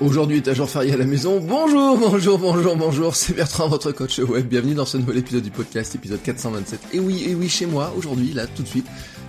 Aujourd'hui 0.00 0.38
est 0.38 0.48
un 0.48 0.54
jour 0.54 0.68
férié 0.68 0.94
à 0.94 0.96
la 0.96 1.04
maison. 1.04 1.38
Bonjour, 1.38 1.96
bonjour, 1.96 2.38
bonjour, 2.38 2.76
bonjour. 2.76 3.14
C'est 3.14 3.34
Bertrand, 3.34 3.68
votre 3.68 3.92
coach 3.92 4.18
web. 4.18 4.48
Bienvenue 4.48 4.74
dans 4.74 4.84
ce 4.84 4.96
nouvel 4.96 5.18
épisode 5.18 5.42
du 5.42 5.50
podcast, 5.50 5.94
épisode 5.94 6.20
427. 6.22 6.80
Et 6.94 6.98
oui, 6.98 7.24
et 7.28 7.34
oui, 7.34 7.48
chez 7.48 7.66
moi, 7.66 7.92
aujourd'hui, 7.96 8.32
là, 8.32 8.46
tout 8.46 8.62
de 8.62 8.68
suite. 8.68 8.86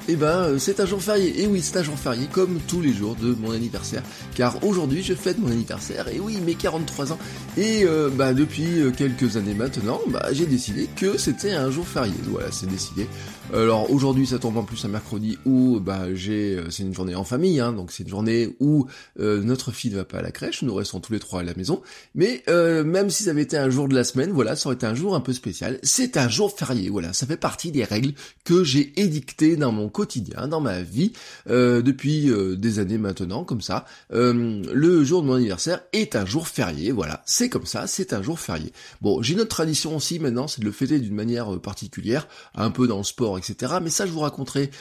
Eh 0.09 0.17
ben, 0.17 0.27
euh, 0.27 0.59
c'est 0.59 0.81
un 0.81 0.85
jour 0.85 1.01
férié. 1.01 1.41
Et 1.41 1.47
oui, 1.47 1.61
c'est 1.61 1.77
un 1.77 1.83
jour 1.83 1.97
férié, 1.97 2.27
comme 2.31 2.59
tous 2.67 2.81
les 2.81 2.93
jours 2.93 3.15
de 3.15 3.33
mon 3.33 3.51
anniversaire. 3.51 4.03
Car 4.35 4.61
aujourd'hui, 4.63 5.01
je 5.01 5.13
fête 5.13 5.37
mon 5.39 5.49
anniversaire. 5.49 6.07
Et 6.09 6.19
oui, 6.19 6.39
mes 6.45 6.55
43 6.55 7.13
ans. 7.13 7.19
Et 7.55 7.83
euh, 7.85 8.09
bah, 8.09 8.33
depuis 8.33 8.81
euh, 8.81 8.91
quelques 8.91 9.37
années 9.37 9.53
maintenant, 9.53 10.01
bah, 10.09 10.27
j'ai 10.31 10.45
décidé 10.45 10.89
que 10.95 11.17
c'était 11.17 11.53
un 11.53 11.71
jour 11.71 11.87
férié. 11.87 12.13
Voilà, 12.25 12.51
c'est 12.51 12.67
décidé. 12.67 13.07
Alors 13.53 13.91
aujourd'hui, 13.91 14.25
ça 14.25 14.39
tombe 14.39 14.57
en 14.57 14.63
plus 14.63 14.83
un 14.83 14.87
mercredi 14.87 15.37
où 15.45 15.79
bah 15.79 16.13
j'ai, 16.13 16.59
c'est 16.69 16.81
une 16.81 16.93
journée 16.93 17.13
en 17.13 17.23
famille, 17.23 17.59
hein, 17.59 17.71
donc 17.71 17.91
c'est 17.91 18.03
une 18.03 18.09
journée 18.09 18.55
où 18.59 18.87
notre 19.17 19.71
fille 19.71 19.91
ne 19.91 19.97
va 19.97 20.05
pas 20.05 20.19
à 20.19 20.21
la 20.21 20.31
crèche 20.31 20.63
nous 20.63 20.73
restons 20.73 20.99
tous 20.99 21.13
les 21.13 21.19
trois 21.19 21.41
à 21.41 21.43
la 21.43 21.53
maison. 21.53 21.81
Mais 22.15 22.43
euh, 22.47 22.83
même 22.83 23.09
si 23.09 23.23
ça 23.23 23.31
avait 23.31 23.41
été 23.41 23.57
un 23.57 23.69
jour 23.69 23.87
de 23.87 23.95
la 23.95 24.03
semaine, 24.03 24.31
voilà, 24.31 24.55
ça 24.55 24.67
aurait 24.67 24.75
été 24.75 24.85
un 24.85 24.95
jour 24.95 25.15
un 25.15 25.19
peu 25.19 25.33
spécial. 25.33 25.79
C'est 25.83 26.17
un 26.17 26.29
jour 26.29 26.55
férié, 26.55 26.89
voilà, 26.89 27.13
ça 27.13 27.25
fait 27.27 27.37
partie 27.37 27.71
des 27.71 27.83
règles 27.83 28.13
que 28.43 28.63
j'ai 28.63 28.93
édictées 28.99 29.55
dans 29.55 29.71
mon 29.71 29.89
quotidien, 29.93 30.49
dans 30.49 30.59
ma 30.59 30.81
vie, 30.81 31.13
euh, 31.49 31.81
depuis 31.81 32.29
euh, 32.29 32.57
des 32.57 32.79
années 32.79 32.97
maintenant, 32.97 33.45
comme 33.45 33.61
ça. 33.61 33.85
le 34.09 35.03
jour 35.03 35.21
de 35.21 35.27
mon 35.27 35.35
anniversaire 35.35 35.81
est 35.93 36.15
un 36.15 36.25
jour 36.25 36.47
férié, 36.47 36.91
voilà, 36.91 37.23
c'est 37.25 37.47
comme 37.47 37.65
ça, 37.65 37.87
c'est 37.87 38.11
un 38.11 38.21
jour 38.21 38.39
férié. 38.39 38.73
Bon, 39.01 39.21
j'ai 39.21 39.33
une 39.33 39.41
autre 39.41 39.49
tradition 39.49 39.95
aussi 39.95 40.19
maintenant, 40.19 40.47
c'est 40.47 40.59
de 40.59 40.65
le 40.65 40.71
fêter 40.71 40.99
d'une 40.99 41.15
manière 41.15 41.59
particulière, 41.61 42.27
un 42.55 42.71
peu 42.71 42.87
dans 42.87 42.97
le 42.97 43.03
sport, 43.03 43.37
etc. 43.37 43.75
Mais 43.81 43.89
ça, 43.89 44.05
je 44.05 44.11
vous 44.11 44.19
raconterai 44.19 44.71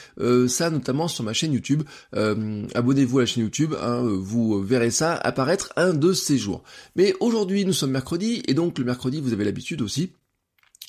ça 0.49 0.71
notamment 0.71 1.07
sur 1.07 1.25
ma 1.25 1.33
chaîne 1.33 1.53
YouTube. 1.53 1.83
Abonnez-vous 2.13 3.19
à 3.19 3.23
la 3.23 3.27
chaîne 3.27 3.45
YouTube, 3.45 3.75
hein, 3.81 4.03
vous 4.03 4.61
verrez 4.63 4.91
ça 4.91 5.15
apparaître 5.15 5.73
un 5.77 5.93
de 5.93 6.13
ces 6.13 6.39
jours. 6.39 6.63
Mais 6.97 7.15
aujourd'hui, 7.21 7.65
nous 7.65 7.73
sommes 7.73 7.93
mercredi, 7.93 8.43
et 8.49 8.55
donc 8.55 8.79
le 8.79 8.85
mercredi, 8.85 9.21
vous 9.21 9.33
avez 9.33 9.45
l'habitude 9.45 9.83
aussi 9.83 10.13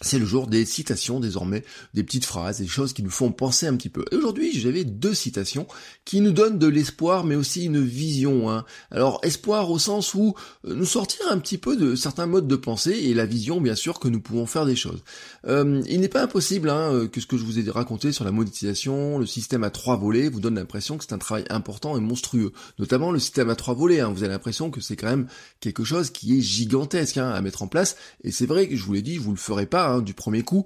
c'est 0.02 0.20
le 0.20 0.26
jour 0.26 0.48
des 0.48 0.66
citations 0.66 1.20
désormais, 1.20 1.64
des 1.94 2.04
petites 2.04 2.26
phrases, 2.26 2.58
des 2.58 2.68
choses 2.68 2.94
qui 2.94 3.04
nous 3.04 3.10
font 3.10 3.32
penser 3.32 3.68
un 3.68 3.76
petit 3.76 3.90
peu. 3.90 4.04
Et 4.12 4.16
aujourd'hui, 4.16 4.52
j'avais 4.60 4.84
deux 4.84 5.14
citations 5.14 5.68
qui 6.04 6.20
nous 6.20 6.32
donnent 6.32 6.60
de 6.60 6.68
l'espoir, 6.68 7.24
mais 7.24 7.36
aussi 7.36 7.66
une 7.66 7.84
vision. 7.84 8.50
Hein. 8.50 8.66
Alors, 8.92 9.20
espoir 9.24 9.70
au 9.70 9.80
sens 9.80 10.14
où 10.14 10.36
euh, 10.66 10.74
nous 10.74 10.86
sortir 10.86 11.26
un 11.30 11.38
petit 11.38 11.58
peu 11.58 11.78
de 11.78 11.96
certains 11.96 12.26
modes 12.26 12.48
de 12.48 12.56
pensée 12.56 12.92
et 12.92 13.14
la 13.14 13.26
vision, 13.26 13.62
bien 13.62 13.76
sûr, 13.76 14.00
que 14.00 14.08
nous 14.08 14.20
pouvons 14.20 14.46
faire 14.46 14.66
des 14.66 14.76
choses. 14.76 15.04
Euh, 15.48 15.82
il 15.88 16.02
n'est 16.02 16.10
pas 16.10 16.24
impossible 16.24 16.70
hein, 16.70 16.94
euh, 16.94 17.08
que 17.08 17.22
ce 17.22 17.28
que 17.28 17.38
je 17.38 17.44
vous 17.44 17.60
ai 17.60 17.70
raconté 17.70 18.12
sur 18.12 18.26
la 18.26 18.32
monétisation, 18.32 19.20
le 19.20 19.26
système 19.26 19.64
à 19.64 19.70
trois 19.70 19.96
volets, 19.96 20.28
vous 20.28 20.40
donne 20.40 20.56
l'impression 20.56 20.98
que 20.98 21.06
c'est 21.08 21.14
un 21.14 21.20
travail 21.20 21.46
important 21.50 21.96
et 21.98 22.02
monstrueux. 22.02 22.52
Notamment 22.80 23.12
le 23.12 23.20
système 23.20 23.50
à 23.50 23.56
trois 23.56 23.76
volets. 23.76 24.02
Hein. 24.02 24.10
Vous 24.10 24.24
avez 24.24 24.34
l'impression 24.34 24.72
que 24.72 24.82
c'est 24.82 24.96
quand 24.96 25.10
même 25.10 25.28
quelque 25.60 25.84
chose 25.84 26.10
qui 26.10 26.38
est 26.38 26.42
gigantesque 26.42 27.18
hein, 27.18 27.30
à 27.30 27.42
mettre 27.42 27.62
en 27.62 27.68
place. 27.68 27.96
Et 28.24 28.32
c'est 28.32 28.48
vrai 28.48 28.68
que 28.68 28.76
je 28.76 28.84
vous 28.84 28.94
l'ai 28.94 29.02
dit, 29.02 29.18
vous 29.18 29.32
le 29.32 29.38
ferez 29.38 29.66
pas 29.66 29.83
Hein, 29.90 30.02
du 30.02 30.14
premier 30.14 30.44
coup. 30.44 30.66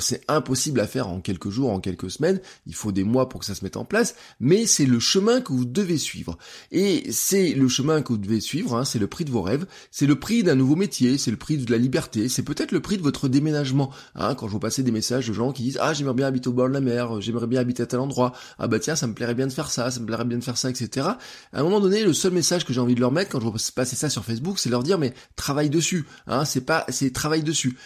C'est 0.00 0.22
impossible 0.28 0.80
à 0.80 0.86
faire 0.86 1.08
en 1.08 1.20
quelques 1.20 1.50
jours, 1.50 1.70
en 1.70 1.80
quelques 1.80 2.10
semaines. 2.10 2.40
Il 2.66 2.74
faut 2.74 2.92
des 2.92 3.04
mois 3.04 3.28
pour 3.28 3.40
que 3.40 3.46
ça 3.46 3.54
se 3.54 3.64
mette 3.64 3.76
en 3.76 3.84
place. 3.84 4.14
Mais 4.40 4.66
c'est 4.66 4.86
le 4.86 5.00
chemin 5.00 5.40
que 5.40 5.52
vous 5.52 5.64
devez 5.64 5.98
suivre. 5.98 6.38
Et 6.70 7.10
c'est 7.12 7.52
le 7.52 7.68
chemin 7.68 8.02
que 8.02 8.12
vous 8.12 8.18
devez 8.18 8.40
suivre. 8.40 8.76
Hein, 8.76 8.84
c'est 8.84 8.98
le 8.98 9.06
prix 9.06 9.24
de 9.24 9.30
vos 9.30 9.42
rêves. 9.42 9.66
C'est 9.90 10.06
le 10.06 10.18
prix 10.18 10.42
d'un 10.42 10.54
nouveau 10.54 10.76
métier. 10.76 11.18
C'est 11.18 11.30
le 11.30 11.36
prix 11.36 11.58
de 11.58 11.70
la 11.70 11.78
liberté. 11.78 12.28
C'est 12.28 12.42
peut-être 12.42 12.72
le 12.72 12.80
prix 12.80 12.96
de 12.96 13.02
votre 13.02 13.28
déménagement. 13.28 13.90
Hein, 14.14 14.34
quand 14.34 14.46
je 14.46 14.52
vous 14.52 14.58
passais 14.58 14.82
des 14.82 14.90
messages 14.90 15.28
de 15.28 15.32
gens 15.32 15.52
qui 15.52 15.62
disent 15.62 15.78
ah 15.80 15.94
j'aimerais 15.94 16.14
bien 16.14 16.26
habiter 16.26 16.48
au 16.48 16.52
bord 16.52 16.68
de 16.68 16.74
la 16.74 16.80
mer. 16.80 17.20
J'aimerais 17.20 17.46
bien 17.46 17.60
habiter 17.60 17.82
à 17.82 17.86
tel 17.86 18.00
endroit. 18.00 18.32
Ah 18.58 18.68
bah 18.68 18.78
tiens 18.78 18.96
ça 18.96 19.06
me 19.06 19.14
plairait 19.14 19.34
bien 19.34 19.46
de 19.46 19.52
faire 19.52 19.70
ça. 19.70 19.90
Ça 19.90 20.00
me 20.00 20.06
plairait 20.06 20.24
bien 20.24 20.38
de 20.38 20.44
faire 20.44 20.56
ça, 20.56 20.70
etc. 20.70 21.06
À 21.52 21.60
un 21.60 21.62
moment 21.62 21.80
donné, 21.80 22.04
le 22.04 22.12
seul 22.12 22.32
message 22.32 22.64
que 22.64 22.72
j'ai 22.72 22.80
envie 22.80 22.94
de 22.94 23.00
leur 23.00 23.12
mettre 23.12 23.30
quand 23.30 23.40
je 23.40 23.72
passais 23.72 23.96
ça 23.96 24.10
sur 24.10 24.24
Facebook, 24.24 24.58
c'est 24.58 24.70
leur 24.70 24.82
dire 24.82 24.98
mais 24.98 25.14
travaille 25.36 25.70
dessus. 25.70 26.06
Hein, 26.26 26.44
c'est 26.44 26.62
pas 26.62 26.84
c'est 26.88 27.12
travaille 27.12 27.42
dessus. 27.42 27.76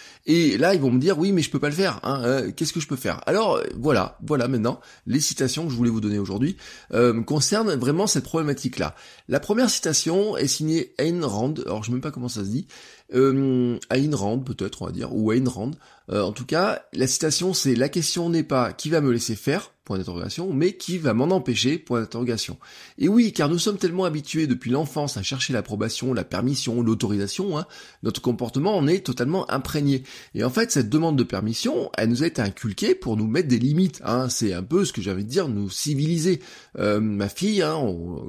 Là 0.59 0.75
ils 0.75 0.81
vont 0.81 0.91
me 0.91 0.99
dire 0.99 1.19
oui 1.19 1.33
mais 1.33 1.43
je 1.43 1.50
peux 1.50 1.59
pas 1.59 1.69
le 1.69 1.75
faire. 1.75 2.00
Hein, 2.03 2.22
euh, 2.25 2.50
Qu'est-ce 2.55 2.72
que 2.72 2.81
je 2.81 2.87
peux 2.87 2.97
faire? 2.97 3.21
Alors 3.27 3.56
euh, 3.56 3.65
voilà, 3.77 4.19
voilà 4.27 4.49
maintenant 4.49 4.81
les 5.06 5.21
citations 5.21 5.65
que 5.65 5.71
je 5.71 5.77
voulais 5.77 5.91
vous 5.91 6.00
donner 6.00 6.19
aujourd'hui 6.19 6.56
euh, 6.93 7.22
concernent 7.22 7.75
vraiment 7.75 8.06
cette 8.06 8.25
problématique 8.25 8.78
là. 8.78 8.94
La 9.28 9.41
première 9.41 9.71
citation 9.71 10.37
est 10.37 10.47
signée 10.47 10.94
Ayn 10.99 11.25
Rand. 11.25 11.55
Alors 11.65 11.83
je 11.83 11.89
sais 11.89 11.93
même 11.93 12.00
pas 12.00 12.11
comment 12.11 12.28
ça 12.28 12.41
se 12.41 12.49
dit. 12.49 12.67
Euh, 13.15 13.78
Rand 14.12 14.39
peut-être 14.41 14.83
on 14.83 14.87
va 14.87 14.93
dire 14.93 15.15
ou 15.15 15.33
Ayn 15.33 15.49
Rand. 15.49 15.72
en 16.11 16.33
tout 16.33 16.47
cas 16.47 16.83
la 16.93 17.06
citation 17.06 17.55
c'est 17.55 17.75
la 17.75 17.88
question 17.88 18.31
n'est 18.31 18.43
pas 18.43 18.73
qui 18.73 18.91
va 18.91 19.00
me 19.00 19.12
laisser 19.12 19.37
faire 19.37 19.71
point 19.86 19.98
d'interrogation, 19.98 20.52
mais 20.52 20.76
qui 20.76 20.98
va 20.98 21.14
m'en 21.14 21.30
empêcher, 21.30 21.78
point 21.78 22.00
d'interrogation. 22.00 22.58
Et 22.98 23.08
oui, 23.08 23.32
car 23.32 23.48
nous 23.48 23.58
sommes 23.58 23.78
tellement 23.78 24.04
habitués 24.04 24.47
depuis 24.47 24.70
l'enfance 24.70 25.16
à 25.16 25.22
chercher 25.22 25.52
l'approbation, 25.52 26.12
la 26.12 26.24
permission, 26.24 26.82
l'autorisation, 26.82 27.56
hein, 27.56 27.66
notre 28.02 28.20
comportement 28.20 28.76
en 28.76 28.86
est 28.88 29.06
totalement 29.06 29.50
imprégné. 29.50 30.02
Et 30.34 30.44
en 30.44 30.50
fait, 30.50 30.72
cette 30.72 30.91
demande 30.91 31.16
de 31.16 31.22
permission, 31.22 31.91
elle 31.96 32.10
nous 32.10 32.25
a 32.25 32.26
été 32.26 32.42
inculquée 32.42 32.94
pour 32.94 33.16
nous 33.16 33.28
mettre 33.28 33.48
des 33.48 33.60
limites. 33.60 34.02
Hein. 34.04 34.28
C'est 34.28 34.52
un 34.52 34.64
peu 34.64 34.84
ce 34.84 34.92
que 34.92 35.00
j'avais 35.00 35.22
de 35.22 35.28
dire, 35.28 35.48
nous 35.48 35.70
civiliser. 35.70 36.41
Euh, 36.78 37.00
ma 37.00 37.28
fille, 37.28 37.62
hein, 37.62 37.80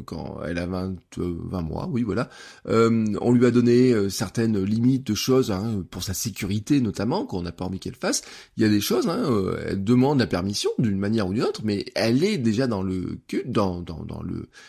quand 0.05 0.39
elle 0.45 0.59
a 0.59 0.67
20, 0.67 0.95
20 1.17 1.61
mois, 1.61 1.89
oui 1.91 2.03
voilà, 2.03 2.29
euh, 2.67 3.05
on 3.19 3.31
lui 3.31 3.45
a 3.45 3.51
donné 3.51 3.91
euh, 3.91 4.09
certaines 4.09 4.63
limites 4.63 5.07
de 5.07 5.15
choses, 5.15 5.51
hein, 5.51 5.83
pour 5.89 6.03
sa 6.03 6.13
sécurité 6.13 6.81
notamment, 6.81 7.25
qu'on 7.25 7.41
n'a 7.41 7.51
pas 7.51 7.65
envie 7.65 7.79
qu'elle 7.79 7.95
fasse. 7.95 8.21
Il 8.57 8.63
y 8.63 8.65
a 8.65 8.69
des 8.69 8.79
choses, 8.79 9.09
elle 9.65 9.83
demande 9.83 10.19
la 10.19 10.27
permission 10.27 10.69
d'une 10.77 10.99
manière 10.99 11.27
ou 11.27 11.33
d'une 11.33 11.46
mais 11.63 11.85
elle 11.95 12.23
est 12.23 12.37
déjà 12.37 12.67
dans 12.67 12.81
le 12.81 13.19
dans 13.45 13.81
dans, 13.81 14.05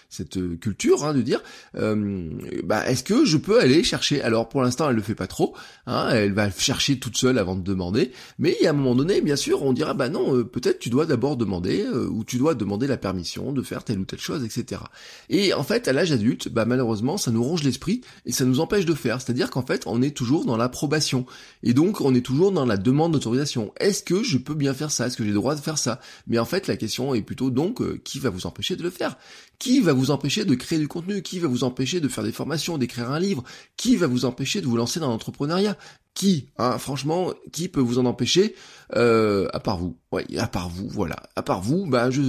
cette 0.08 0.58
culture 0.60 1.04
hein, 1.04 1.14
de 1.14 1.22
dire 1.22 1.42
euh, 1.76 2.30
bah 2.64 2.88
est-ce 2.88 3.04
que 3.04 3.24
je 3.24 3.36
peux 3.36 3.60
aller 3.60 3.82
chercher? 3.82 4.22
Alors 4.22 4.48
pour 4.48 4.62
l'instant 4.62 4.88
elle 4.90 4.96
le 4.96 5.02
fait 5.02 5.14
pas 5.14 5.26
trop 5.26 5.54
hein, 5.86 6.08
elle 6.12 6.32
va 6.32 6.50
chercher 6.50 6.98
toute 6.98 7.16
seule 7.16 7.38
avant 7.38 7.56
de 7.56 7.62
demander 7.62 8.12
mais 8.38 8.56
il 8.60 8.64
y 8.64 8.66
a 8.66 8.70
un 8.70 8.74
moment 8.74 8.94
donné 8.94 9.20
bien 9.20 9.36
sûr 9.36 9.62
on 9.62 9.72
dira 9.72 9.94
bah 9.94 10.08
non 10.08 10.36
euh, 10.36 10.44
peut-être 10.44 10.78
tu 10.78 10.90
dois 10.90 11.06
d'abord 11.06 11.36
demander 11.36 11.84
euh, 11.84 12.08
ou 12.08 12.24
tu 12.24 12.38
dois 12.38 12.54
demander 12.54 12.86
la 12.86 12.96
permission 12.96 13.52
de 13.52 13.62
faire 13.62 13.84
telle 13.84 13.98
ou 13.98 14.04
telle 14.04 14.20
chose 14.20 14.44
etc 14.44 14.82
et 15.28 15.54
en 15.54 15.62
fait 15.62 15.88
à 15.88 15.92
l'âge 15.92 16.12
adulte 16.12 16.48
bah 16.48 16.64
malheureusement 16.64 17.16
ça 17.16 17.30
nous 17.30 17.42
ronge 17.42 17.62
l'esprit 17.62 18.02
et 18.26 18.32
ça 18.32 18.44
nous 18.44 18.60
empêche 18.60 18.84
de 18.84 18.94
faire. 18.94 19.20
C'est-à-dire 19.20 19.50
qu'en 19.50 19.62
fait 19.62 19.84
on 19.86 20.02
est 20.02 20.16
toujours 20.16 20.44
dans 20.44 20.56
l'approbation 20.56 21.26
et 21.62 21.74
donc 21.74 22.00
on 22.00 22.14
est 22.14 22.24
toujours 22.24 22.52
dans 22.52 22.66
la 22.66 22.76
demande 22.76 23.12
d'autorisation. 23.12 23.72
Est-ce 23.78 24.02
que 24.02 24.22
je 24.22 24.38
peux 24.38 24.54
bien 24.54 24.74
faire 24.74 24.90
ça? 24.90 25.06
Est-ce 25.06 25.16
que 25.16 25.24
j'ai 25.24 25.30
le 25.30 25.36
droit 25.36 25.54
de 25.54 25.60
faire 25.60 25.78
ça? 25.78 26.00
Mais 26.26 26.38
en 26.38 26.44
fait 26.44 26.67
la 26.68 26.76
question 26.76 27.14
est 27.14 27.22
plutôt 27.22 27.50
donc 27.50 27.80
euh, 27.80 28.00
qui 28.04 28.18
va 28.18 28.30
vous 28.30 28.46
empêcher 28.46 28.76
de 28.76 28.82
le 28.82 28.90
faire? 28.90 29.16
Qui 29.58 29.80
va 29.80 29.92
vous 29.92 30.10
empêcher 30.10 30.44
de 30.44 30.54
créer 30.54 30.78
du 30.78 30.88
contenu? 30.88 31.22
Qui 31.22 31.38
va 31.38 31.48
vous 31.48 31.64
empêcher 31.64 32.00
de 32.00 32.08
faire 32.08 32.24
des 32.24 32.32
formations, 32.32 32.78
d'écrire 32.78 33.10
un 33.10 33.18
livre? 33.18 33.42
Qui 33.76 33.96
va 33.96 34.06
vous 34.06 34.24
empêcher 34.24 34.60
de 34.60 34.66
vous 34.66 34.76
lancer 34.76 35.00
dans 35.00 35.08
l'entrepreneuriat? 35.08 35.76
Qui 36.18 36.48
hein, 36.58 36.78
Franchement, 36.78 37.32
qui 37.52 37.68
peut 37.68 37.80
vous 37.80 38.00
en 38.00 38.04
empêcher 38.04 38.56
euh, 38.96 39.46
À 39.52 39.60
part 39.60 39.78
vous? 39.78 39.96
Oui, 40.10 40.22
à 40.36 40.48
part 40.48 40.68
vous, 40.68 40.88
voilà. 40.88 41.14
À 41.36 41.44
part 41.44 41.60
vous, 41.60 41.86
ben 41.86 42.10
je 42.10 42.22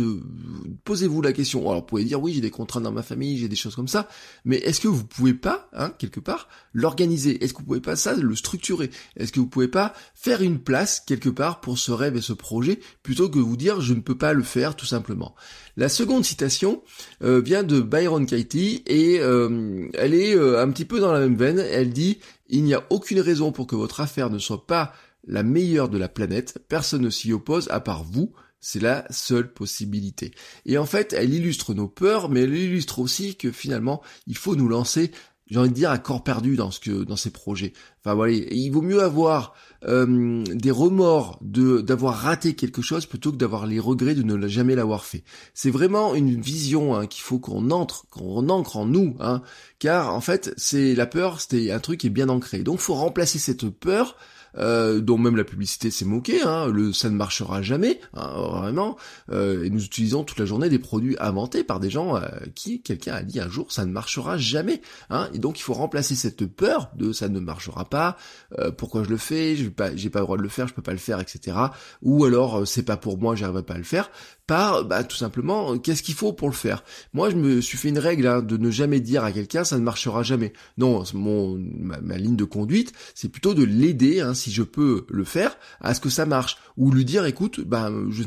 posez-vous 0.84 1.24
la 1.24 1.34
question. 1.34 1.62
Alors 1.62 1.80
vous 1.82 1.88
pouvez 1.88 2.04
dire 2.04 2.22
oui, 2.22 2.34
j'ai 2.34 2.42
des 2.42 2.52
contraintes 2.52 2.84
dans 2.84 2.92
ma 2.92 3.02
famille, 3.02 3.40
j'ai 3.40 3.48
des 3.48 3.56
choses 3.56 3.76
comme 3.76 3.88
ça, 3.88 4.08
mais 4.46 4.58
est-ce 4.58 4.80
que 4.80 4.88
vous 4.88 5.06
pouvez 5.06 5.34
pas, 5.34 5.70
hein, 5.74 5.92
quelque 5.98 6.20
part, 6.20 6.50
l'organiser? 6.72 7.44
Est-ce 7.44 7.54
que 7.54 7.60
vous 7.60 7.66
pouvez 7.66 7.80
pas 7.80 7.96
ça 7.96 8.14
le 8.16 8.36
structurer? 8.36 8.92
Est-ce 9.16 9.32
que 9.32 9.40
vous 9.40 9.48
pouvez 9.48 9.70
pas 9.70 9.94
faire 10.14 10.44
une 10.44 10.60
place 10.60 11.00
quelque 11.00 11.30
part 11.30 11.60
pour 11.60 11.80
ce 11.80 11.92
rêve 11.92 12.16
et 12.16 12.22
ce 12.22 12.34
projet 12.34 12.82
plutôt 13.02 13.28
que 13.28 13.40
vous 13.40 13.58
dire 13.58 13.82
je 13.82 13.96
ne 13.96 14.02
peux 14.02 14.18
pas 14.18 14.34
le 14.34 14.44
faire 14.44 14.76
tout 14.76 14.86
simplement? 14.86 15.34
La 15.78 15.90
seconde 15.90 16.26
citation 16.26 16.84
euh, 17.24 17.42
vient 17.42 17.64
de 17.64 17.80
Byron 17.80 18.26
Katie 18.28 18.84
et 18.86 19.20
euh, 19.20 19.88
elle 19.94 20.14
est 20.14 20.38
un 20.38 20.70
petit 20.70 20.86
peu 20.86 21.00
dans 21.00 21.14
la 21.14 21.22
même 21.22 21.38
veine. 21.38 21.60
Elle 21.60 21.92
dit 21.92 22.20
il 22.50 22.64
n'y 22.64 22.74
a 22.74 22.86
aucune 22.90 23.20
raison 23.20 23.52
pour 23.52 23.68
que 23.68 23.76
votre 23.76 24.02
affaire 24.02 24.30
ne 24.30 24.40
soit 24.40 24.68
pas 24.68 24.94
la 25.28 25.44
meilleure 25.44 25.90
de 25.90 25.98
la 25.98 26.10
planète, 26.10 26.60
personne 26.68 27.04
ne 27.04 27.10
s'y 27.10 27.32
oppose 27.34 27.68
à 27.70 27.80
part 27.80 28.04
vous, 28.04 28.34
c'est 28.60 28.82
la 28.82 29.06
seule 29.10 29.54
possibilité. 29.54 30.32
Et 30.66 30.78
en 30.78 30.86
fait, 30.86 31.14
elle 31.14 31.34
illustre 31.34 31.74
nos 31.74 31.88
peurs, 31.88 32.30
mais 32.30 32.42
elle 32.42 32.56
illustre 32.56 33.00
aussi 33.00 33.36
que 33.36 33.52
finalement, 33.52 34.02
il 34.28 34.38
faut 34.38 34.56
nous 34.56 34.68
lancer 34.68 35.12
j'ai 35.50 35.60
envie 35.60 35.70
de 35.70 35.74
dire, 35.74 35.92
à 35.92 35.98
corps 35.98 36.24
perdu 36.24 36.56
dans 36.56 36.72
ce 36.72 36.80
que 36.80 37.04
dans 37.04 37.16
ces 37.16 37.32
projets. 37.32 37.74
Enfin 38.02 38.14
voilà, 38.14 38.34
il 38.34 38.70
vaut 38.70 38.82
mieux 38.82 39.02
avoir 39.02 39.54
euh, 39.86 40.44
des 40.46 40.72
remords 40.72 41.40
de 41.42 41.82
d'avoir 41.82 42.16
raté 42.16 42.54
quelque 42.54 42.82
chose 42.82 43.06
plutôt 43.06 43.32
que 43.32 43.38
d'avoir 43.38 43.66
les 43.66 43.80
regrets 43.80 44.16
de 44.16 44.24
ne 44.24 44.48
jamais 44.48 44.76
l'avoir 44.76 45.06
fait. 45.06 45.24
C'est 45.54 45.72
vraiment 45.72 46.16
une 46.16 46.40
vision 46.40 46.96
hein, 46.96 47.08
qu'il 47.08 47.24
faut 47.24 47.40
qu'on 47.40 47.72
entre, 47.72 48.06
qu'on 48.10 48.50
ancre 48.50 48.78
en 48.78 48.86
nous, 48.86 49.16
hein, 49.20 49.42
car 49.80 50.14
en 50.14 50.22
fait 50.22 50.54
c'est 50.58 50.96
la 50.96 51.06
peur, 51.06 51.42
c'était 51.42 51.72
un 51.72 51.80
truc 51.80 52.02
qui 52.02 52.08
est 52.08 52.12
bien 52.12 52.30
ancré. 52.30 52.60
Donc 52.60 52.80
faut 52.80 52.96
remplacer 52.96 53.40
cette 53.40 53.70
peur 53.70 54.16
euh, 54.58 55.00
dont 55.00 55.18
même 55.18 55.36
la 55.36 55.44
publicité 55.44 55.92
s'est 55.92 56.06
moquée, 56.06 56.42
hein, 56.42 56.68
le 56.68 56.94
ça 56.94 57.10
ne 57.10 57.16
marchera 57.16 57.62
jamais, 57.62 58.00
hein, 58.14 58.32
vraiment, 58.36 58.98
euh, 59.32 59.64
et 59.64 59.70
nous 59.70 59.84
utilisons 59.84 60.24
toute 60.24 60.40
la 60.40 60.46
journée 60.46 60.70
des 60.70 60.80
produits 60.80 61.16
inventés 61.20 61.64
par 61.64 61.80
des 61.80 61.90
gens 61.90 62.16
euh, 62.16 62.22
qui, 62.56 62.82
quelqu'un 62.82 63.14
a 63.14 63.24
dit 63.24 63.40
un 63.40 63.50
jour, 63.50 63.72
ça 63.72 63.86
ne 63.86 63.92
marchera 63.92 64.38
jamais, 64.38 64.82
hein, 65.10 65.30
et 65.34 65.40
donc 65.40 65.60
il 65.60 65.64
faut 65.64 65.74
remplacer 65.74 66.16
cette 66.16 66.46
peur 66.46 66.92
de 66.96 67.12
ça 67.12 67.30
ne 67.30 67.40
marchera 67.40 67.86
pas, 67.86 68.18
euh, 68.58 68.72
pourquoi 68.72 69.04
je 69.04 69.10
le 69.10 69.18
fais, 69.18 69.56
j'ai 69.56 69.70
pas, 69.70 69.90
pas 69.90 70.20
le 70.20 70.26
droit 70.26 70.38
de 70.38 70.44
le 70.44 70.50
faire, 70.50 70.68
je 70.68 70.74
peux 70.74 70.82
pas 70.82 70.92
le 70.92 70.98
faire, 70.98 71.20
etc. 71.20 71.58
Ou 72.02 72.26
alors 72.26 72.68
c'est 72.68 72.84
pas 72.84 72.98
pour 72.98 73.18
moi, 73.18 73.36
j'arriverai 73.36 73.64
pas 73.64 73.76
à 73.76 73.78
le 73.78 73.84
faire, 73.84 74.10
par 74.50 74.84
bah, 74.84 75.04
tout 75.04 75.16
simplement 75.16 75.78
qu'est-ce 75.78 76.02
qu'il 76.02 76.16
faut 76.16 76.34
pour 76.34 76.48
le 76.48 76.56
faire? 76.56 76.84
Moi 77.14 77.30
je 77.30 77.36
me 77.36 77.62
suis 77.62 77.78
fait 77.78 77.90
une 77.90 78.00
règle 78.00 78.26
hein, 78.26 78.42
de 78.42 78.58
ne 78.58 78.72
jamais 78.72 79.00
dire 79.00 79.24
à 79.24 79.32
quelqu'un 79.32 79.64
ça 79.64 79.78
ne 79.78 79.84
marchera 79.84 80.24
jamais. 80.24 80.54
Non, 80.80 81.04
mon 81.14 81.56
ma, 81.80 82.18
ligne 82.18 82.36
de 82.36 82.46
conduite 82.46 82.92
c'est 83.14 83.30
plutôt 83.30 83.54
de 83.54 83.64
l'aider 83.64 84.22
hein, 84.22 84.34
si 84.34 84.52
je 84.52 84.64
peux 84.64 85.06
le 85.08 85.24
faire 85.24 85.56
à 85.82 85.94
ce 85.94 86.02
que 86.02 86.10
ça 86.10 86.26
marche 86.26 86.58
ou 86.78 86.90
lui 86.90 87.06
dire 87.06 87.26
écoute 87.26 87.60
bah 87.62 87.92
je, 88.10 88.24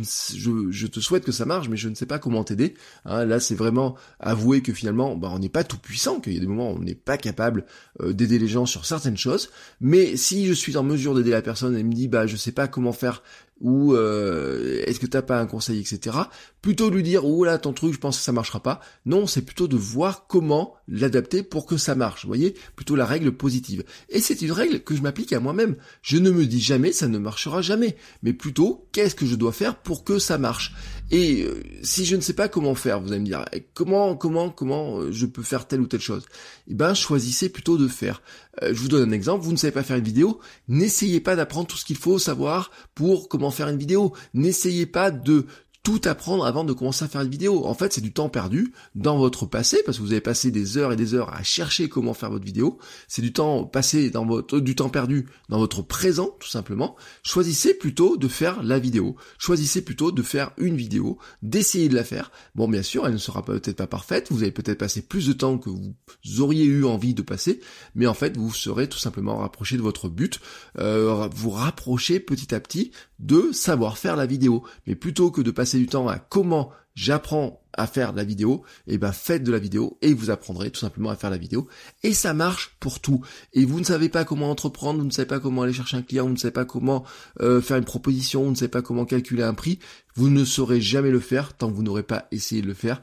je, 0.70 0.86
te 0.86 1.00
souhaite 1.00 1.24
que 1.24 1.32
ça 1.32 1.44
marche 1.44 1.68
mais 1.68 1.76
je 1.76 1.88
ne 1.88 1.96
sais 1.96 2.06
pas 2.06 2.20
comment 2.20 2.44
t'aider. 2.44 2.74
Hein, 3.04 3.24
là 3.24 3.40
c'est 3.40 3.56
vraiment 3.56 3.96
avouer 4.20 4.62
que 4.62 4.72
finalement 4.72 5.16
bah, 5.16 5.28
on 5.32 5.40
n'est 5.40 5.48
pas 5.48 5.64
tout 5.64 5.78
puissant, 5.78 6.20
qu'il 6.20 6.34
y 6.34 6.36
a 6.36 6.40
des 6.40 6.46
moments 6.46 6.70
où 6.70 6.76
on 6.76 6.82
n'est 6.82 6.94
pas 6.94 7.18
capable 7.18 7.64
euh, 8.00 8.12
d'aider 8.12 8.38
les 8.38 8.46
gens 8.46 8.64
sur 8.64 8.86
certaines 8.86 9.16
choses. 9.16 9.50
Mais 9.80 10.16
si 10.16 10.46
je 10.46 10.52
suis 10.52 10.76
en 10.76 10.84
mesure 10.84 11.16
d'aider 11.16 11.32
la 11.32 11.42
personne 11.42 11.76
et 11.76 11.82
me 11.82 11.92
dit 11.92 12.06
bah 12.06 12.28
je 12.28 12.36
sais 12.36 12.52
pas 12.52 12.68
comment 12.68 12.92
faire 12.92 13.24
ou 13.62 13.94
euh, 13.94 14.82
est-ce 14.86 14.98
que 15.00 15.06
t'as 15.06 15.22
pas 15.22 15.38
un 15.38 15.46
conseil, 15.46 15.80
etc. 15.80 16.16
Plutôt 16.60 16.90
de 16.90 16.96
lui 16.96 17.02
dire, 17.02 17.24
oh 17.24 17.44
là, 17.44 17.58
ton 17.58 17.72
truc, 17.72 17.94
je 17.94 17.98
pense 17.98 18.18
que 18.18 18.24
ça 18.24 18.32
marchera 18.32 18.60
pas. 18.60 18.80
Non, 19.06 19.26
c'est 19.26 19.42
plutôt 19.42 19.68
de 19.68 19.76
voir 19.76 20.26
comment 20.26 20.74
l'adapter 20.88 21.42
pour 21.44 21.64
que 21.64 21.76
ça 21.76 21.94
marche. 21.94 22.22
Vous 22.22 22.28
voyez, 22.28 22.54
plutôt 22.74 22.96
la 22.96 23.06
règle 23.06 23.32
positive. 23.32 23.84
Et 24.08 24.20
c'est 24.20 24.42
une 24.42 24.52
règle 24.52 24.80
que 24.80 24.96
je 24.96 25.02
m'applique 25.02 25.32
à 25.32 25.40
moi-même. 25.40 25.76
Je 26.02 26.18
ne 26.18 26.30
me 26.30 26.44
dis 26.44 26.60
jamais, 26.60 26.92
ça 26.92 27.06
ne 27.06 27.18
marchera 27.18 27.62
jamais. 27.62 27.96
Mais 28.22 28.32
plutôt, 28.32 28.88
qu'est-ce 28.92 29.14
que 29.14 29.26
je 29.26 29.36
dois 29.36 29.52
faire 29.52 29.76
pour 29.76 30.02
que 30.02 30.18
ça 30.18 30.38
marche? 30.38 30.74
Et 31.12 31.42
euh, 31.42 31.62
si 31.82 32.04
je 32.04 32.16
ne 32.16 32.20
sais 32.20 32.32
pas 32.32 32.48
comment 32.48 32.74
faire, 32.74 33.00
vous 33.00 33.12
allez 33.12 33.20
me 33.20 33.26
dire, 33.26 33.44
eh, 33.52 33.64
comment, 33.74 34.16
comment, 34.16 34.50
comment 34.50 34.98
euh, 34.98 35.12
je 35.12 35.26
peux 35.26 35.42
faire 35.42 35.68
telle 35.68 35.82
ou 35.82 35.86
telle 35.86 36.00
chose? 36.00 36.24
Eh 36.68 36.74
ben, 36.74 36.94
choisissez 36.94 37.48
plutôt 37.48 37.76
de 37.76 37.86
faire. 37.86 38.22
Je 38.60 38.72
vous 38.72 38.88
donne 38.88 39.08
un 39.08 39.12
exemple. 39.12 39.44
Vous 39.44 39.52
ne 39.52 39.56
savez 39.56 39.72
pas 39.72 39.82
faire 39.82 39.96
une 39.96 40.04
vidéo, 40.04 40.40
n'essayez 40.68 41.20
pas 41.20 41.36
d'apprendre 41.36 41.66
tout 41.68 41.76
ce 41.76 41.84
qu'il 41.84 41.96
faut 41.96 42.18
savoir 42.18 42.70
pour 42.94 43.28
comment 43.28 43.50
faire 43.50 43.68
une 43.68 43.78
vidéo. 43.78 44.12
N'essayez 44.34 44.86
pas 44.86 45.10
de 45.10 45.46
tout 45.82 46.00
apprendre 46.04 46.44
avant 46.44 46.62
de 46.62 46.72
commencer 46.72 47.04
à 47.04 47.08
faire 47.08 47.22
une 47.22 47.30
vidéo. 47.30 47.66
En 47.66 47.74
fait, 47.74 47.92
c'est 47.92 48.00
du 48.00 48.12
temps 48.12 48.28
perdu 48.28 48.72
dans 48.94 49.18
votre 49.18 49.46
passé 49.46 49.82
parce 49.84 49.98
que 49.98 50.02
vous 50.02 50.12
avez 50.12 50.20
passé 50.20 50.52
des 50.52 50.78
heures 50.78 50.92
et 50.92 50.96
des 50.96 51.14
heures 51.14 51.34
à 51.34 51.42
chercher 51.42 51.88
comment 51.88 52.14
faire 52.14 52.30
votre 52.30 52.44
vidéo. 52.44 52.78
C'est 53.08 53.22
du 53.22 53.32
temps 53.32 53.64
passé 53.64 54.10
dans 54.10 54.24
votre, 54.24 54.60
du 54.60 54.76
temps 54.76 54.90
perdu 54.90 55.26
dans 55.48 55.58
votre 55.58 55.82
présent, 55.82 56.36
tout 56.38 56.48
simplement. 56.48 56.94
Choisissez 57.24 57.74
plutôt 57.74 58.16
de 58.16 58.28
faire 58.28 58.62
la 58.62 58.78
vidéo. 58.78 59.16
Choisissez 59.38 59.82
plutôt 59.82 60.12
de 60.12 60.22
faire 60.22 60.52
une 60.56 60.76
vidéo, 60.76 61.18
d'essayer 61.42 61.88
de 61.88 61.96
la 61.96 62.04
faire. 62.04 62.30
Bon, 62.54 62.68
bien 62.68 62.82
sûr, 62.82 63.06
elle 63.06 63.14
ne 63.14 63.18
sera 63.18 63.44
peut-être 63.44 63.76
pas 63.76 63.88
parfaite. 63.88 64.28
Vous 64.30 64.42
avez 64.42 64.52
peut-être 64.52 64.78
passé 64.78 65.02
plus 65.02 65.26
de 65.26 65.32
temps 65.32 65.58
que 65.58 65.70
vous 65.70 66.40
auriez 66.40 66.64
eu 66.64 66.84
envie 66.84 67.14
de 67.14 67.22
passer, 67.22 67.60
mais 67.96 68.06
en 68.06 68.14
fait, 68.14 68.36
vous 68.36 68.52
serez 68.52 68.88
tout 68.88 68.98
simplement 68.98 69.38
rapproché 69.38 69.76
de 69.76 69.82
votre 69.82 70.08
but, 70.08 70.38
euh, 70.78 71.28
vous 71.34 71.50
rapprochez 71.50 72.20
petit 72.20 72.54
à 72.54 72.60
petit 72.60 72.92
de 73.18 73.50
savoir 73.52 73.98
faire 73.98 74.16
la 74.16 74.26
vidéo. 74.26 74.64
Mais 74.86 74.94
plutôt 74.94 75.30
que 75.30 75.40
de 75.40 75.50
passer 75.50 75.71
du 75.78 75.86
temps 75.86 76.08
à 76.08 76.18
comment 76.18 76.70
j'apprends 76.94 77.62
à 77.74 77.86
faire 77.86 78.12
la 78.12 78.24
vidéo, 78.24 78.64
et 78.86 78.94
eh 78.94 78.98
ben 78.98 79.12
faites 79.12 79.42
de 79.42 79.50
la 79.50 79.58
vidéo 79.58 79.96
et 80.02 80.12
vous 80.12 80.30
apprendrez 80.30 80.70
tout 80.70 80.80
simplement 80.80 81.10
à 81.10 81.16
faire 81.16 81.30
la 81.30 81.38
vidéo. 81.38 81.68
Et 82.02 82.12
ça 82.12 82.34
marche 82.34 82.76
pour 82.80 83.00
tout. 83.00 83.22
Et 83.54 83.64
vous 83.64 83.80
ne 83.80 83.84
savez 83.84 84.08
pas 84.10 84.24
comment 84.24 84.50
entreprendre, 84.50 84.98
vous 85.00 85.06
ne 85.06 85.10
savez 85.10 85.26
pas 85.26 85.40
comment 85.40 85.62
aller 85.62 85.72
chercher 85.72 85.96
un 85.96 86.02
client, 86.02 86.26
vous 86.26 86.34
ne 86.34 86.38
savez 86.38 86.52
pas 86.52 86.66
comment 86.66 87.04
euh, 87.40 87.62
faire 87.62 87.78
une 87.78 87.84
proposition, 87.84 88.44
vous 88.44 88.50
ne 88.50 88.56
savez 88.56 88.68
pas 88.68 88.82
comment 88.82 89.06
calculer 89.06 89.42
un 89.42 89.54
prix, 89.54 89.78
vous 90.14 90.28
ne 90.28 90.44
saurez 90.44 90.80
jamais 90.80 91.10
le 91.10 91.20
faire 91.20 91.54
tant 91.54 91.70
que 91.70 91.74
vous 91.74 91.82
n'aurez 91.82 92.02
pas 92.02 92.28
essayé 92.30 92.60
de 92.60 92.66
le 92.66 92.74
faire. 92.74 93.00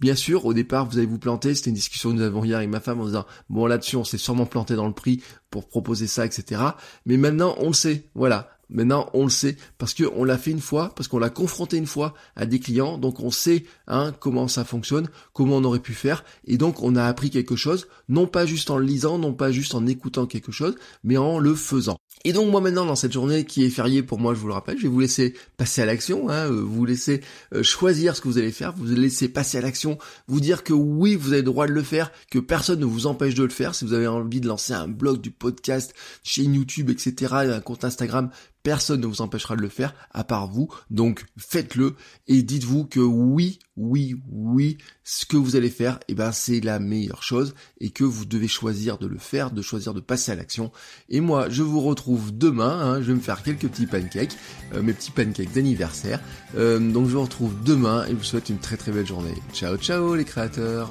Bien 0.00 0.14
sûr, 0.14 0.46
au 0.46 0.54
départ, 0.54 0.86
vous 0.88 0.96
allez 0.96 1.06
vous 1.06 1.18
planter. 1.18 1.54
C'était 1.54 1.68
une 1.68 1.76
discussion 1.76 2.10
que 2.10 2.16
nous 2.16 2.22
avons 2.22 2.42
hier 2.42 2.56
avec 2.56 2.70
ma 2.70 2.80
femme 2.80 3.00
en 3.00 3.04
disant, 3.04 3.26
bon, 3.50 3.66
là-dessus, 3.66 3.96
on 3.96 4.04
s'est 4.04 4.16
sûrement 4.16 4.46
planté 4.46 4.74
dans 4.74 4.86
le 4.86 4.94
prix 4.94 5.22
pour 5.50 5.68
proposer 5.68 6.06
ça, 6.06 6.24
etc. 6.24 6.62
Mais 7.04 7.18
maintenant, 7.18 7.54
on 7.58 7.68
le 7.68 7.74
sait. 7.74 8.08
Voilà. 8.14 8.50
Maintenant, 8.70 9.10
on 9.14 9.24
le 9.24 9.30
sait 9.30 9.56
parce 9.78 9.94
qu'on 9.94 10.24
l'a 10.24 10.38
fait 10.38 10.50
une 10.50 10.60
fois, 10.60 10.92
parce 10.94 11.08
qu'on 11.08 11.18
l'a 11.18 11.30
confronté 11.30 11.76
une 11.76 11.86
fois 11.86 12.14
à 12.36 12.46
des 12.46 12.60
clients, 12.60 12.98
donc 12.98 13.20
on 13.20 13.30
sait 13.30 13.64
hein, 13.88 14.14
comment 14.20 14.48
ça 14.48 14.64
fonctionne, 14.64 15.08
comment 15.32 15.56
on 15.56 15.64
aurait 15.64 15.80
pu 15.80 15.92
faire, 15.92 16.24
et 16.46 16.56
donc 16.56 16.82
on 16.82 16.96
a 16.96 17.04
appris 17.04 17.30
quelque 17.30 17.56
chose, 17.56 17.88
non 18.08 18.26
pas 18.26 18.46
juste 18.46 18.70
en 18.70 18.78
lisant, 18.78 19.18
non 19.18 19.34
pas 19.34 19.50
juste 19.52 19.74
en 19.74 19.86
écoutant 19.86 20.26
quelque 20.26 20.52
chose, 20.52 20.76
mais 21.04 21.16
en 21.16 21.38
le 21.38 21.54
faisant. 21.54 21.98
Et 22.24 22.32
donc 22.32 22.50
moi 22.50 22.60
maintenant 22.60 22.84
dans 22.84 22.96
cette 22.96 23.12
journée 23.12 23.44
qui 23.44 23.64
est 23.64 23.70
fériée 23.70 24.02
pour 24.02 24.18
moi, 24.18 24.34
je 24.34 24.40
vous 24.40 24.48
le 24.48 24.54
rappelle, 24.54 24.78
je 24.78 24.82
vais 24.82 24.88
vous 24.88 25.00
laisser 25.00 25.34
passer 25.56 25.82
à 25.82 25.86
l'action, 25.86 26.28
hein, 26.28 26.50
euh, 26.50 26.62
vous 26.62 26.84
laisser 26.84 27.22
euh, 27.54 27.62
choisir 27.62 28.14
ce 28.14 28.20
que 28.20 28.28
vous 28.28 28.38
allez 28.38 28.52
faire, 28.52 28.72
vous 28.76 28.86
laisser 28.86 29.28
passer 29.28 29.58
à 29.58 29.60
l'action, 29.60 29.98
vous 30.28 30.40
dire 30.40 30.64
que 30.64 30.72
oui 30.72 31.14
vous 31.14 31.32
avez 31.32 31.42
le 31.42 31.46
droit 31.46 31.66
de 31.66 31.72
le 31.72 31.82
faire, 31.82 32.12
que 32.30 32.38
personne 32.38 32.80
ne 32.80 32.84
vous 32.84 33.06
empêche 33.06 33.34
de 33.34 33.44
le 33.44 33.50
faire. 33.50 33.74
Si 33.74 33.84
vous 33.84 33.92
avez 33.92 34.06
envie 34.06 34.40
de 34.40 34.48
lancer 34.48 34.72
un 34.72 34.88
blog, 34.88 35.20
du 35.20 35.30
podcast, 35.30 35.94
chaîne 36.22 36.54
YouTube, 36.54 36.90
etc., 36.90 37.32
un 37.32 37.60
compte 37.60 37.84
Instagram, 37.84 38.30
Personne 38.62 39.00
ne 39.00 39.06
vous 39.06 39.22
empêchera 39.22 39.56
de 39.56 39.62
le 39.62 39.68
faire 39.68 39.94
à 40.10 40.24
part 40.24 40.46
vous. 40.46 40.68
Donc 40.90 41.24
faites-le 41.38 41.96
et 42.28 42.42
dites-vous 42.42 42.84
que 42.84 43.00
oui, 43.00 43.58
oui, 43.76 44.16
oui, 44.30 44.78
ce 45.02 45.24
que 45.24 45.36
vous 45.36 45.56
allez 45.56 45.70
faire, 45.70 45.98
eh 46.08 46.14
ben 46.14 46.32
c'est 46.32 46.60
la 46.60 46.78
meilleure 46.78 47.22
chose 47.22 47.54
et 47.80 47.90
que 47.90 48.04
vous 48.04 48.24
devez 48.24 48.48
choisir 48.48 48.98
de 48.98 49.06
le 49.06 49.18
faire, 49.18 49.50
de 49.50 49.62
choisir 49.62 49.94
de 49.94 50.00
passer 50.00 50.32
à 50.32 50.34
l'action. 50.34 50.70
Et 51.08 51.20
moi, 51.20 51.48
je 51.48 51.62
vous 51.62 51.80
retrouve 51.80 52.36
demain. 52.36 52.70
Hein, 52.80 53.02
je 53.02 53.08
vais 53.08 53.14
me 53.14 53.20
faire 53.20 53.42
quelques 53.42 53.68
petits 53.68 53.86
pancakes, 53.86 54.36
euh, 54.74 54.82
mes 54.82 54.92
petits 54.92 55.10
pancakes 55.10 55.52
d'anniversaire. 55.52 56.20
Euh, 56.56 56.78
donc 56.78 57.08
je 57.08 57.12
vous 57.12 57.22
retrouve 57.22 57.54
demain 57.62 58.04
et 58.06 58.10
je 58.10 58.16
vous 58.16 58.24
souhaite 58.24 58.50
une 58.50 58.58
très 58.58 58.76
très 58.76 58.92
belle 58.92 59.06
journée. 59.06 59.34
Ciao 59.52 59.76
ciao 59.76 60.14
les 60.14 60.24
créateurs. 60.24 60.90